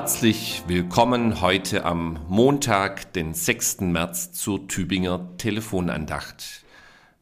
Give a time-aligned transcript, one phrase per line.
[0.00, 3.80] Herzlich willkommen heute am Montag, den 6.
[3.80, 6.62] März zur Tübinger Telefonandacht.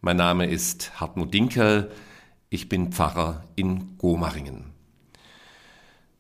[0.03, 1.91] Mein Name ist Hartmut Dinkel,
[2.51, 4.75] ich bin Pfarrer in Gomaringen.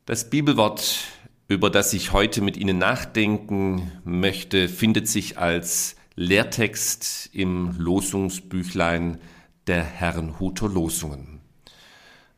[0.07, 1.05] Das Bibelwort,
[1.47, 9.19] über das ich heute mit Ihnen nachdenken möchte, findet sich als Lehrtext im Losungsbüchlein
[9.67, 11.43] der Herrenhuter Losungen.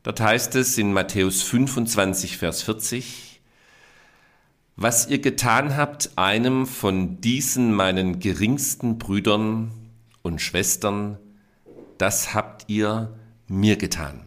[0.03, 3.28] Dort heißt es in Matthäus 25, Vers 40,
[4.81, 9.71] was ihr getan habt, einem von diesen meinen geringsten Brüdern
[10.21, 11.17] und Schwestern,
[11.97, 13.13] das habt ihr
[13.49, 14.21] mir getan.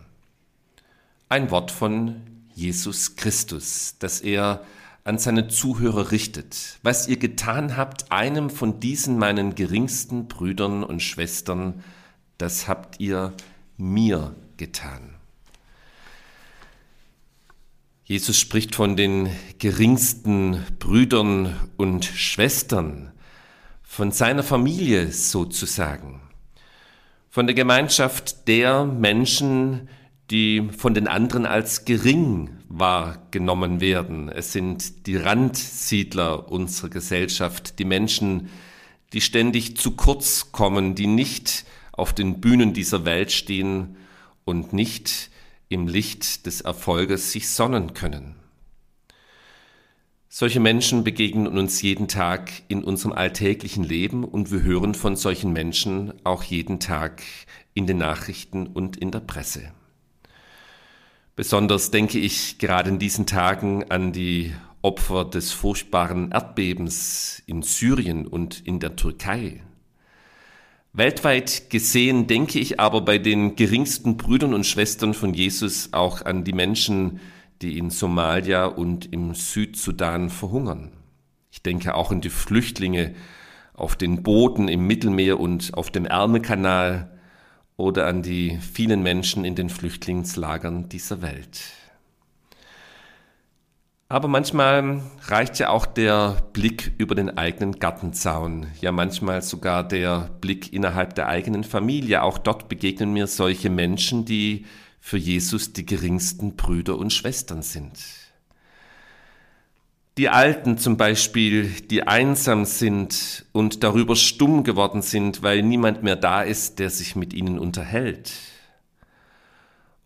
[1.31, 2.17] Ein Wort von
[2.55, 4.63] Jesus Christus, das er
[5.05, 6.79] an seine Zuhörer richtet.
[6.83, 11.83] Was ihr getan habt, einem von diesen meinen geringsten Brüdern und Schwestern,
[12.37, 13.33] das habt ihr
[13.79, 15.12] mir getan.
[18.13, 23.11] Jesus spricht von den geringsten Brüdern und Schwestern,
[23.83, 26.21] von seiner Familie sozusagen,
[27.31, 29.89] von der Gemeinschaft der Menschen,
[30.31, 34.29] die von den anderen als gering wahrgenommen werden.
[34.29, 38.51] Es sind die Randsiedler unserer Gesellschaft, die Menschen,
[39.15, 43.97] die ständig zu kurz kommen, die nicht auf den Bühnen dieser Welt stehen
[44.45, 45.32] und nicht
[45.73, 48.37] im Licht des Erfolges sich sonnen können.
[50.29, 55.53] Solche Menschen begegnen uns jeden Tag in unserem alltäglichen Leben und wir hören von solchen
[55.53, 57.23] Menschen auch jeden Tag
[57.75, 59.73] in den Nachrichten und in der Presse.
[61.37, 68.27] Besonders denke ich gerade in diesen Tagen an die Opfer des furchtbaren Erdbebens in Syrien
[68.27, 69.63] und in der Türkei.
[70.95, 76.45] Weltweit gesehen denke ich aber bei den geringsten Brüdern und Schwestern von Jesus auch an
[76.45, 77.19] die Menschen,
[77.63, 80.93] die in Somalia und im Südsudan verhungern.
[81.51, 83.15] Ich denke auch an die Flüchtlinge
[83.73, 87.11] auf den Booten im Mittelmeer und auf dem Ärmelkanal
[87.79, 91.63] oder an die vielen Menschen in den Flüchtlingslagern dieser Welt.
[94.13, 100.29] Aber manchmal reicht ja auch der Blick über den eigenen Gartenzaun, ja manchmal sogar der
[100.43, 102.23] Blick innerhalb der eigenen Familie.
[102.23, 104.67] Auch dort begegnen mir solche Menschen, die
[105.01, 107.99] für Jesus die geringsten Brüder und Schwestern sind.
[110.19, 116.17] Die Alten zum Beispiel, die einsam sind und darüber stumm geworden sind, weil niemand mehr
[116.17, 118.31] da ist, der sich mit ihnen unterhält.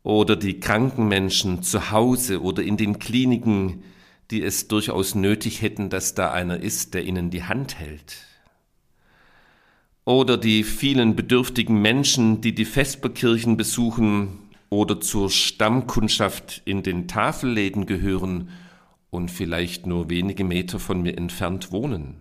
[0.05, 3.83] Oder die kranken Menschen zu Hause oder in den Kliniken,
[4.31, 8.17] die es durchaus nötig hätten, dass da einer ist, der ihnen die Hand hält.
[10.05, 14.39] Oder die vielen bedürftigen Menschen, die die Vesperkirchen besuchen
[14.69, 18.51] oder zur Stammkundschaft in den Tafelläden gehören
[19.11, 22.17] und vielleicht nur wenige Meter von mir entfernt wohnen.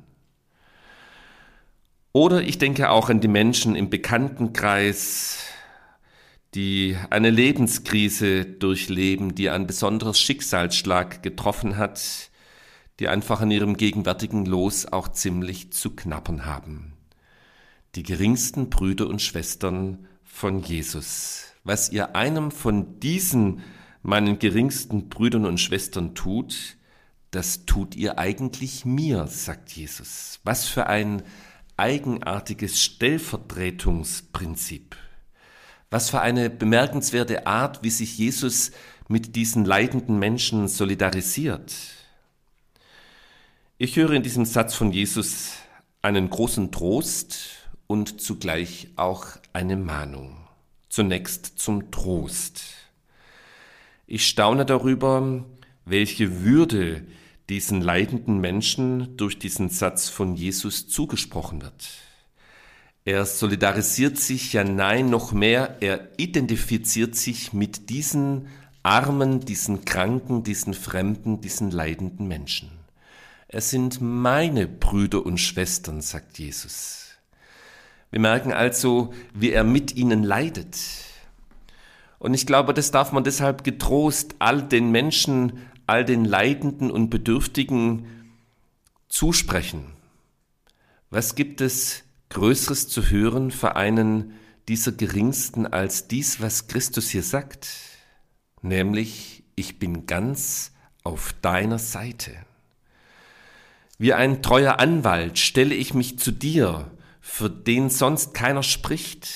[2.11, 5.43] Oder ich denke auch an die Menschen im Bekanntenkreis,
[6.55, 12.31] die eine Lebenskrise durchleben, die ein besonderes Schicksalsschlag getroffen hat,
[12.99, 16.93] die einfach an ihrem gegenwärtigen Los auch ziemlich zu knappern haben.
[17.95, 21.47] Die geringsten Brüder und Schwestern von Jesus.
[21.65, 23.61] Was ihr einem von diesen
[24.01, 26.77] meinen geringsten Brüdern und Schwestern tut,
[27.31, 30.39] das tut ihr eigentlich mir, sagt Jesus.
[30.45, 31.21] Was für ein
[31.75, 34.94] eigenartiges Stellvertretungsprinzip.
[35.95, 38.71] Was für eine bemerkenswerte Art, wie sich Jesus
[39.07, 41.73] mit diesen leidenden Menschen solidarisiert.
[43.77, 45.53] Ich höre in diesem Satz von Jesus
[46.01, 47.47] einen großen Trost
[47.87, 50.35] und zugleich auch eine Mahnung.
[50.89, 52.61] Zunächst zum Trost.
[54.05, 55.45] Ich staune darüber,
[55.85, 57.07] welche Würde
[57.47, 61.87] diesen leidenden Menschen durch diesen Satz von Jesus zugesprochen wird.
[63.05, 68.47] Er solidarisiert sich ja nein noch mehr, er identifiziert sich mit diesen
[68.81, 72.71] Armen, diesen Kranken, diesen Fremden, diesen leidenden Menschen.
[73.47, 77.11] Es sind meine Brüder und Schwestern, sagt Jesus.
[78.09, 80.77] Wir merken also, wie er mit ihnen leidet.
[82.17, 87.11] Und ich glaube, das darf man deshalb getrost all den Menschen, all den Leidenden und
[87.11, 88.07] Bedürftigen
[89.09, 89.91] zusprechen.
[91.11, 92.04] Was gibt es
[92.35, 94.33] Größeres zu hören für einen
[94.67, 97.69] dieser Geringsten als dies, was Christus hier sagt,
[98.61, 100.73] nämlich ich bin ganz
[101.05, 102.35] auf deiner Seite.
[103.97, 106.91] Wie ein treuer Anwalt stelle ich mich zu dir,
[107.21, 109.29] für den sonst keiner spricht.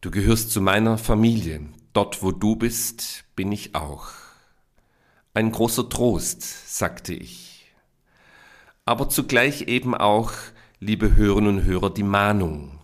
[0.00, 4.10] Du gehörst zu meiner Familie, dort wo du bist, bin ich auch.
[5.34, 6.42] Ein großer Trost,
[6.72, 7.66] sagte ich.
[8.84, 10.30] Aber zugleich eben auch,
[10.80, 12.78] liebe Hörerinnen und Hörer, die Mahnung.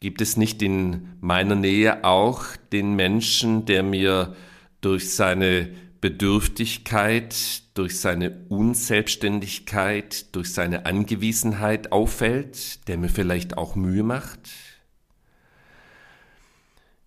[0.00, 4.34] Gibt es nicht in meiner Nähe auch den Menschen, der mir
[4.80, 5.68] durch seine
[6.00, 7.34] Bedürftigkeit,
[7.74, 14.48] durch seine Unselbstständigkeit, durch seine Angewiesenheit auffällt, der mir vielleicht auch Mühe macht?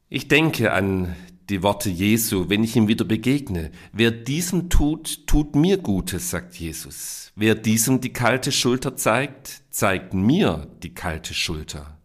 [0.09, 1.15] Ich denke an
[1.51, 3.71] die Worte Jesu, wenn ich ihm wieder begegne.
[3.91, 7.31] Wer diesem tut, tut mir Gutes, sagt Jesus.
[7.35, 11.97] Wer diesem die kalte Schulter zeigt, zeigt mir die kalte Schulter.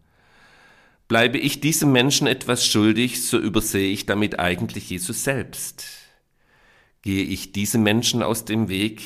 [1.07, 5.85] Bleibe ich diesem Menschen etwas schuldig, so übersehe ich damit eigentlich Jesus selbst.
[7.01, 9.01] Gehe ich diesem Menschen aus dem Weg,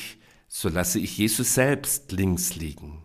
[0.48, 3.02] so lasse ich Jesus selbst links liegen.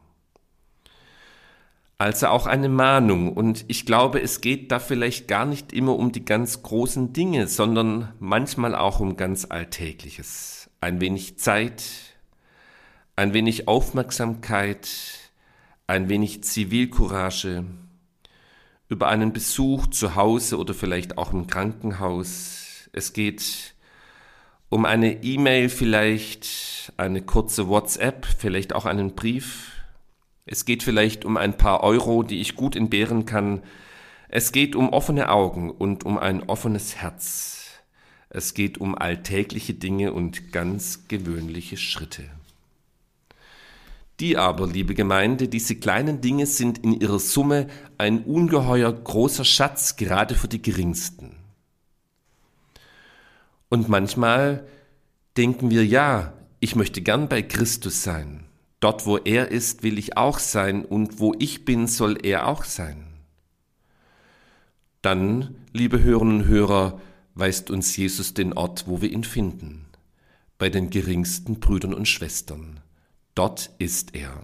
[2.00, 3.34] Also auch eine Mahnung.
[3.34, 7.48] Und ich glaube, es geht da vielleicht gar nicht immer um die ganz großen Dinge,
[7.48, 10.70] sondern manchmal auch um ganz Alltägliches.
[10.80, 11.84] Ein wenig Zeit,
[13.16, 14.88] ein wenig Aufmerksamkeit,
[15.88, 17.64] ein wenig Zivilcourage,
[18.90, 22.90] über einen Besuch zu Hause oder vielleicht auch im Krankenhaus.
[22.94, 23.74] Es geht
[24.70, 29.77] um eine E-Mail vielleicht, eine kurze WhatsApp, vielleicht auch einen Brief.
[30.48, 33.62] Es geht vielleicht um ein paar Euro, die ich gut entbehren kann.
[34.30, 37.66] Es geht um offene Augen und um ein offenes Herz.
[38.30, 42.24] Es geht um alltägliche Dinge und ganz gewöhnliche Schritte.
[44.22, 47.68] Die aber, liebe Gemeinde, diese kleinen Dinge sind in ihrer Summe
[47.98, 51.36] ein ungeheuer großer Schatz, gerade für die Geringsten.
[53.70, 54.66] Und manchmal
[55.36, 58.47] denken wir, ja, ich möchte gern bei Christus sein.
[58.80, 62.64] Dort, wo er ist, will ich auch sein und wo ich bin, soll er auch
[62.64, 63.08] sein.
[65.02, 67.02] Dann, liebe Hörerinnen und Hörer,
[67.34, 69.86] weist uns Jesus den Ort, wo wir ihn finden,
[70.58, 72.82] bei den geringsten Brüdern und Schwestern
[73.38, 74.42] Dort ist er.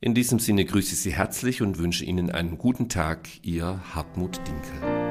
[0.00, 4.38] In diesem Sinne grüße ich Sie herzlich und wünsche Ihnen einen guten Tag, Ihr Hartmut
[4.38, 5.07] Dinkel.